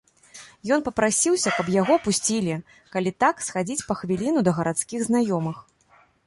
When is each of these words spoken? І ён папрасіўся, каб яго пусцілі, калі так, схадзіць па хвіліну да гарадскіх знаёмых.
І 0.67 0.71
ён 0.75 0.81
папрасіўся, 0.87 1.51
каб 1.57 1.67
яго 1.81 1.97
пусцілі, 2.05 2.55
калі 2.95 3.11
так, 3.25 3.35
схадзіць 3.49 3.85
па 3.91 3.99
хвіліну 4.01 4.39
да 4.49 4.55
гарадскіх 4.61 4.99
знаёмых. 5.11 5.57